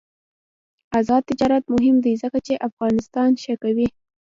[0.97, 3.87] آزاد تجارت مهم دی ځکه چې افغانستان ښه کوي.